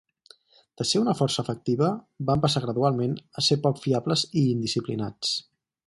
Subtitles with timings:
[0.81, 1.91] De ser una força efectiva,
[2.31, 5.41] van passar gradualment a ser poc fiables i indisciplinats.